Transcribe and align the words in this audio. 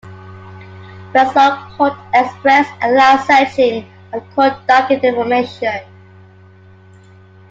Westlaw 1.13 1.75
CourtExpress, 1.77 2.67
allows 2.81 3.27
searching 3.27 3.87
of 4.11 4.27
court 4.33 4.53
docket 4.67 5.03
information. 5.03 5.79